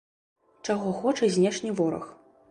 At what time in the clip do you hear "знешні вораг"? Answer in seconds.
1.35-2.09